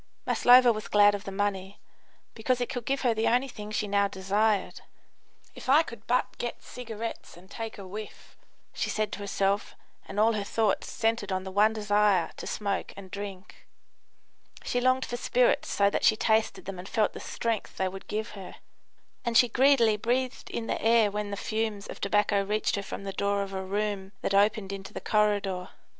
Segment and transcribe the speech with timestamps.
[0.25, 1.79] Maslova was glad of the money,
[2.33, 4.81] because it could give her the only thing she now desired.
[5.53, 8.35] "If I could but get cigarettes and take a whiff!"
[8.73, 9.75] she said to herself,
[10.07, 13.67] and all her thoughts centred on the one desire to smoke and drink.
[14.63, 18.07] She longed for spirits so that she tasted them and felt the strength they would
[18.07, 18.55] give her;
[19.23, 23.03] and she greedily breathed in the air when the fumes of tobacco reached her from
[23.03, 25.69] the door of a room that opened into the corridor.